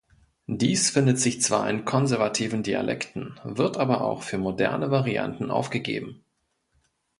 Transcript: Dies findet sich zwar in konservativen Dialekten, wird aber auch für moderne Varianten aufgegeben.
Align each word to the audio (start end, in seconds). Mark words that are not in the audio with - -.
Dies 0.47 0.89
findet 0.89 1.19
sich 1.19 1.43
zwar 1.43 1.69
in 1.69 1.85
konservativen 1.85 2.63
Dialekten, 2.63 3.39
wird 3.43 3.77
aber 3.77 4.01
auch 4.01 4.23
für 4.23 4.39
moderne 4.39 4.89
Varianten 4.89 5.51
aufgegeben. 5.51 6.23